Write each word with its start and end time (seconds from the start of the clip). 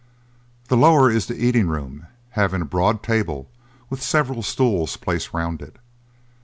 The 0.67 0.75
lower 0.77 1.11
is 1.11 1.27
the 1.27 1.35
eating 1.37 1.67
room, 1.67 2.07
having 2.31 2.63
a 2.63 2.65
broad 2.65 3.03
table 3.03 3.47
with 3.91 4.01
several 4.01 4.41
stools 4.41 4.97
placed 4.97 5.31
round 5.31 5.61
it. 5.61 5.75